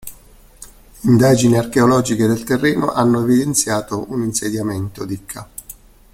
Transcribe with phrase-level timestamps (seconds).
[1.03, 5.47] Indagini archeologiche del terreno hanno evidenziato un insediamento di ca.